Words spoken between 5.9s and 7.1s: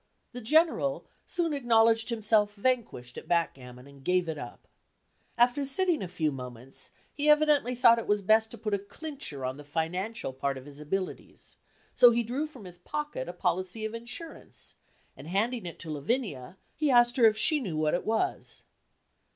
a few moments,